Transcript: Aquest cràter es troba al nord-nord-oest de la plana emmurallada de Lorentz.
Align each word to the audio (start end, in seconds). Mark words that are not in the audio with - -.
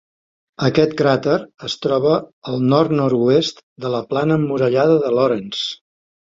Aquest 0.67 0.95
cràter 1.01 1.35
es 1.67 1.75
troba 1.83 2.15
al 2.53 2.65
nord-nord-oest 2.73 3.63
de 3.87 3.95
la 3.99 4.03
plana 4.15 4.41
emmurallada 4.43 4.99
de 5.07 5.17
Lorentz. 5.21 5.65